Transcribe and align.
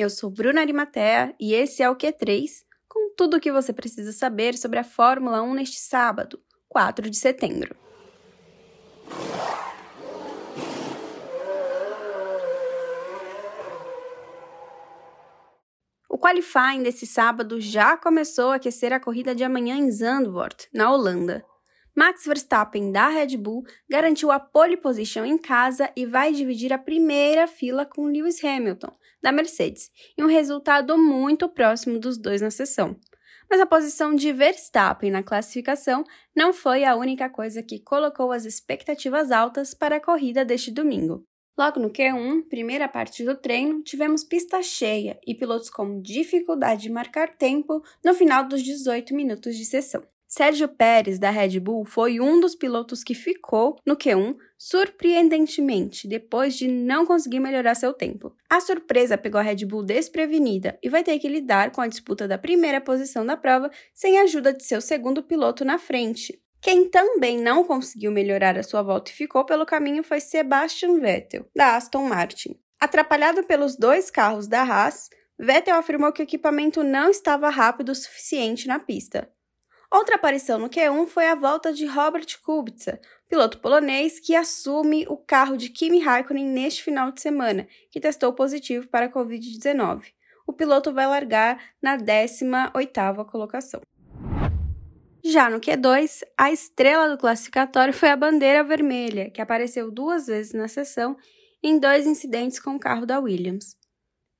Eu 0.00 0.08
sou 0.08 0.30
Bruna 0.30 0.62
Arimatea 0.62 1.34
e 1.38 1.52
esse 1.52 1.82
é 1.82 1.90
o 1.90 1.94
Q3, 1.94 2.64
com 2.88 3.12
tudo 3.14 3.36
o 3.36 3.40
que 3.40 3.52
você 3.52 3.70
precisa 3.70 4.12
saber 4.12 4.56
sobre 4.56 4.78
a 4.78 4.82
Fórmula 4.82 5.42
1 5.42 5.52
neste 5.52 5.76
sábado, 5.78 6.40
4 6.70 7.10
de 7.10 7.18
setembro. 7.18 7.76
O 16.08 16.16
qualifying 16.18 16.82
desse 16.82 17.06
sábado 17.06 17.60
já 17.60 17.94
começou 17.98 18.52
a 18.52 18.54
aquecer 18.54 18.94
a 18.94 19.00
corrida 19.00 19.34
de 19.34 19.44
amanhã 19.44 19.76
em 19.76 19.90
Zandvoort, 19.90 20.66
na 20.72 20.90
Holanda. 20.90 21.44
Max 22.00 22.24
Verstappen 22.24 22.90
da 22.90 23.08
Red 23.08 23.36
Bull 23.36 23.62
garantiu 23.86 24.30
a 24.30 24.40
pole 24.40 24.74
position 24.78 25.22
em 25.22 25.36
casa 25.36 25.92
e 25.94 26.06
vai 26.06 26.32
dividir 26.32 26.72
a 26.72 26.78
primeira 26.78 27.46
fila 27.46 27.84
com 27.84 28.06
Lewis 28.06 28.42
Hamilton, 28.42 28.90
da 29.22 29.30
Mercedes, 29.30 29.90
em 30.16 30.24
um 30.24 30.26
resultado 30.26 30.96
muito 30.96 31.46
próximo 31.46 31.98
dos 31.98 32.16
dois 32.16 32.40
na 32.40 32.50
sessão. 32.50 32.96
Mas 33.50 33.60
a 33.60 33.66
posição 33.66 34.14
de 34.14 34.32
Verstappen 34.32 35.10
na 35.10 35.22
classificação 35.22 36.02
não 36.34 36.54
foi 36.54 36.84
a 36.84 36.96
única 36.96 37.28
coisa 37.28 37.62
que 37.62 37.78
colocou 37.78 38.32
as 38.32 38.46
expectativas 38.46 39.30
altas 39.30 39.74
para 39.74 39.96
a 39.96 40.00
corrida 40.00 40.42
deste 40.42 40.70
domingo. 40.70 41.22
Logo 41.54 41.78
no 41.78 41.90
Q1, 41.90 42.48
primeira 42.48 42.88
parte 42.88 43.22
do 43.22 43.34
treino, 43.34 43.82
tivemos 43.82 44.24
pista 44.24 44.62
cheia 44.62 45.20
e 45.26 45.34
pilotos 45.34 45.68
com 45.68 46.00
dificuldade 46.00 46.80
de 46.80 46.90
marcar 46.90 47.36
tempo 47.36 47.82
no 48.02 48.14
final 48.14 48.48
dos 48.48 48.62
18 48.62 49.14
minutos 49.14 49.54
de 49.54 49.66
sessão. 49.66 50.02
Sérgio 50.32 50.68
Pérez, 50.68 51.18
da 51.18 51.28
Red 51.28 51.58
Bull, 51.58 51.84
foi 51.84 52.20
um 52.20 52.38
dos 52.38 52.54
pilotos 52.54 53.02
que 53.02 53.16
ficou 53.16 53.74
no 53.84 53.96
Q1 53.96 54.36
surpreendentemente, 54.56 56.06
depois 56.06 56.54
de 56.56 56.68
não 56.68 57.04
conseguir 57.04 57.40
melhorar 57.40 57.74
seu 57.74 57.92
tempo. 57.92 58.32
A 58.48 58.60
surpresa 58.60 59.18
pegou 59.18 59.40
a 59.40 59.42
Red 59.42 59.66
Bull 59.66 59.82
desprevenida 59.82 60.78
e 60.80 60.88
vai 60.88 61.02
ter 61.02 61.18
que 61.18 61.26
lidar 61.26 61.72
com 61.72 61.80
a 61.80 61.88
disputa 61.88 62.28
da 62.28 62.38
primeira 62.38 62.80
posição 62.80 63.26
da 63.26 63.36
prova 63.36 63.72
sem 63.92 64.18
a 64.18 64.22
ajuda 64.22 64.52
de 64.52 64.62
seu 64.62 64.80
segundo 64.80 65.20
piloto 65.20 65.64
na 65.64 65.80
frente. 65.80 66.40
Quem 66.62 66.88
também 66.88 67.36
não 67.36 67.64
conseguiu 67.64 68.12
melhorar 68.12 68.56
a 68.56 68.62
sua 68.62 68.82
volta 68.82 69.10
e 69.10 69.14
ficou 69.14 69.44
pelo 69.44 69.66
caminho 69.66 70.04
foi 70.04 70.20
Sebastian 70.20 71.00
Vettel, 71.00 71.44
da 71.56 71.74
Aston 71.74 72.04
Martin. 72.04 72.56
Atrapalhado 72.78 73.42
pelos 73.42 73.76
dois 73.76 74.12
carros 74.12 74.46
da 74.46 74.62
Haas, 74.62 75.10
Vettel 75.36 75.74
afirmou 75.74 76.12
que 76.12 76.22
o 76.22 76.24
equipamento 76.24 76.84
não 76.84 77.10
estava 77.10 77.50
rápido 77.50 77.88
o 77.88 77.96
suficiente 77.96 78.68
na 78.68 78.78
pista. 78.78 79.28
Outra 79.92 80.14
aparição 80.14 80.56
no 80.56 80.70
Q1 80.70 81.08
foi 81.08 81.26
a 81.26 81.34
volta 81.34 81.72
de 81.72 81.84
Robert 81.84 82.26
Kubica, 82.44 83.00
piloto 83.28 83.58
polonês 83.58 84.20
que 84.20 84.36
assume 84.36 85.04
o 85.08 85.16
carro 85.16 85.56
de 85.56 85.68
Kimi 85.68 85.98
Raikkonen 85.98 86.46
neste 86.46 86.84
final 86.84 87.10
de 87.10 87.20
semana, 87.20 87.66
que 87.90 87.98
testou 87.98 88.32
positivo 88.32 88.88
para 88.88 89.06
a 89.06 89.12
Covid-19. 89.12 90.04
O 90.46 90.52
piloto 90.52 90.92
vai 90.92 91.08
largar 91.08 91.60
na 91.82 91.98
18ª 91.98 93.24
colocação. 93.26 93.80
Já 95.24 95.50
no 95.50 95.60
Q2, 95.60 96.22
a 96.38 96.52
estrela 96.52 97.08
do 97.08 97.18
classificatório 97.18 97.92
foi 97.92 98.10
a 98.10 98.16
bandeira 98.16 98.62
vermelha, 98.62 99.28
que 99.28 99.42
apareceu 99.42 99.90
duas 99.90 100.28
vezes 100.28 100.52
na 100.52 100.68
sessão 100.68 101.16
em 101.60 101.80
dois 101.80 102.06
incidentes 102.06 102.60
com 102.60 102.76
o 102.76 102.80
carro 102.80 103.04
da 103.04 103.18
Williams. 103.18 103.79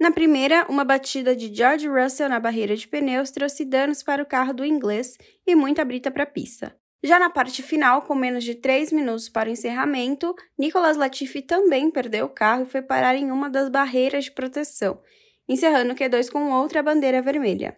Na 0.00 0.12
primeira, 0.12 0.64
uma 0.68 0.84
batida 0.84 1.34
de 1.34 1.52
George 1.52 1.88
Russell 1.88 2.28
na 2.28 2.38
barreira 2.38 2.76
de 2.76 2.86
pneus 2.86 3.32
trouxe 3.32 3.64
danos 3.64 4.02
para 4.02 4.22
o 4.22 4.26
carro 4.26 4.54
do 4.54 4.64
inglês 4.64 5.18
e 5.44 5.56
muita 5.56 5.84
brita 5.84 6.08
para 6.08 6.22
a 6.22 6.26
pista. 6.26 6.76
Já 7.02 7.18
na 7.18 7.30
parte 7.30 7.62
final, 7.62 8.02
com 8.02 8.14
menos 8.14 8.44
de 8.44 8.54
3 8.54 8.92
minutos 8.92 9.28
para 9.28 9.48
o 9.48 9.52
encerramento, 9.52 10.34
Nicolas 10.56 10.96
Latifi 10.96 11.42
também 11.42 11.90
perdeu 11.90 12.26
o 12.26 12.30
carro 12.30 12.62
e 12.62 12.66
foi 12.66 12.82
parar 12.82 13.16
em 13.16 13.30
uma 13.30 13.50
das 13.50 13.68
barreiras 13.68 14.24
de 14.24 14.32
proteção, 14.32 15.00
encerrando 15.48 15.92
o 15.92 15.96
Q2 15.96 16.30
com 16.30 16.52
outra 16.52 16.82
bandeira 16.82 17.20
vermelha. 17.20 17.76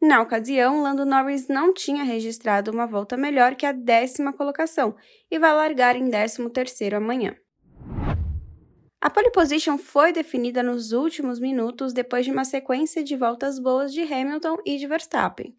Na 0.00 0.20
ocasião, 0.20 0.82
Lando 0.82 1.06
Norris 1.06 1.48
não 1.48 1.72
tinha 1.72 2.02
registrado 2.02 2.70
uma 2.70 2.86
volta 2.86 3.16
melhor 3.16 3.54
que 3.54 3.64
a 3.64 3.72
décima 3.72 4.32
colocação 4.32 4.96
e 5.30 5.38
vai 5.38 5.54
largar 5.54 5.96
em 5.96 6.10
décimo 6.10 6.50
terceiro 6.50 6.96
amanhã. 6.96 7.36
A 9.02 9.10
pole 9.10 9.32
position 9.32 9.76
foi 9.78 10.12
definida 10.12 10.62
nos 10.62 10.92
últimos 10.92 11.40
minutos 11.40 11.92
depois 11.92 12.24
de 12.24 12.30
uma 12.30 12.44
sequência 12.44 13.02
de 13.02 13.16
voltas 13.16 13.58
boas 13.58 13.92
de 13.92 14.00
Hamilton 14.00 14.58
e 14.64 14.76
de 14.78 14.86
Verstappen. 14.86 15.56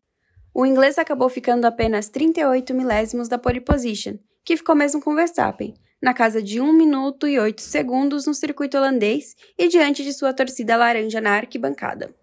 O 0.56 0.66
inglês 0.66 0.98
acabou 0.98 1.28
ficando 1.28 1.66
apenas 1.66 2.08
38 2.08 2.74
milésimos 2.74 3.28
da 3.28 3.38
pole 3.38 3.60
position, 3.60 4.18
que 4.46 4.56
ficou 4.56 4.74
mesmo 4.74 5.02
com 5.02 5.14
Verstappen, 5.14 5.74
na 6.02 6.14
casa 6.14 6.42
de 6.42 6.62
1 6.62 6.72
minuto 6.72 7.28
e 7.28 7.38
8 7.38 7.62
segundos 7.62 8.26
no 8.26 8.34
circuito 8.34 8.78
holandês 8.78 9.36
e 9.58 9.68
diante 9.68 10.06
de 10.06 10.14
sua 10.14 10.34
torcida 10.34 10.78
laranja 10.78 11.20
na 11.20 11.32
arquibancada. 11.32 12.16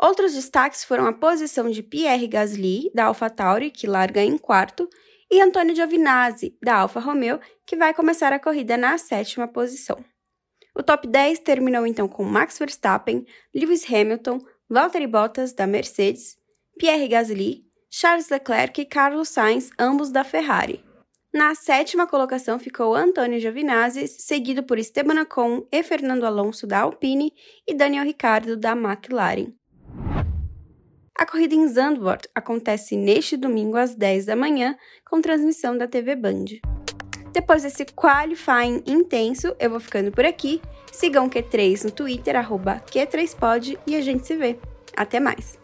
Outros 0.00 0.32
destaques 0.32 0.84
foram 0.84 1.06
a 1.06 1.12
posição 1.12 1.68
de 1.70 1.82
Pierre 1.82 2.26
Gasly, 2.28 2.90
da 2.94 3.04
AlphaTauri, 3.04 3.70
que 3.70 3.86
larga 3.86 4.22
em 4.22 4.38
quarto, 4.38 4.88
e 5.30 5.38
Antonio 5.42 5.76
Giovinazzi, 5.76 6.56
da 6.62 6.76
Alfa 6.76 6.98
Romeo, 6.98 7.38
que 7.66 7.76
vai 7.76 7.92
começar 7.92 8.32
a 8.32 8.40
corrida 8.40 8.78
na 8.78 8.96
sétima 8.96 9.46
posição. 9.46 10.02
O 10.76 10.82
top 10.82 11.06
10 11.06 11.38
terminou 11.40 11.86
então 11.86 12.08
com 12.08 12.24
Max 12.24 12.58
Verstappen, 12.58 13.24
Lewis 13.54 13.84
Hamilton, 13.88 14.40
Valtteri 14.68 15.06
Bottas 15.06 15.52
da 15.52 15.66
Mercedes, 15.66 16.36
Pierre 16.78 17.06
Gasly, 17.06 17.64
Charles 17.88 18.28
Leclerc 18.28 18.80
e 18.80 18.84
Carlos 18.84 19.28
Sainz, 19.28 19.70
ambos 19.78 20.10
da 20.10 20.24
Ferrari. 20.24 20.84
Na 21.32 21.54
sétima 21.54 22.06
colocação 22.06 22.58
ficou 22.58 22.94
Antonio 22.94 23.40
Giovinazzi, 23.40 24.08
seguido 24.08 24.62
por 24.62 24.78
Esteban 24.78 25.20
Ocon 25.22 25.66
e 25.70 25.82
Fernando 25.82 26.24
Alonso 26.24 26.66
da 26.66 26.80
Alpine 26.80 27.32
e 27.66 27.74
Daniel 27.74 28.04
Ricciardo 28.04 28.56
da 28.56 28.72
McLaren. 28.72 29.52
A 31.16 31.24
corrida 31.24 31.54
em 31.54 31.68
Zandvoort 31.68 32.28
acontece 32.34 32.96
neste 32.96 33.36
domingo 33.36 33.76
às 33.76 33.94
10 33.94 34.26
da 34.26 34.34
manhã, 34.34 34.76
com 35.08 35.20
transmissão 35.20 35.78
da 35.78 35.86
TV 35.86 36.16
Band. 36.16 36.73
Depois 37.34 37.64
desse 37.64 37.84
qualifying 37.84 38.80
intenso, 38.86 39.56
eu 39.58 39.68
vou 39.68 39.80
ficando 39.80 40.12
por 40.12 40.24
aqui. 40.24 40.62
Sigam 40.92 41.26
o 41.26 41.28
Q3 41.28 41.82
no 41.82 41.90
Twitter, 41.90 42.36
arroba 42.36 42.80
Q3pod, 42.88 43.76
e 43.84 43.96
a 43.96 44.00
gente 44.00 44.24
se 44.24 44.36
vê. 44.36 44.56
Até 44.96 45.18
mais! 45.18 45.63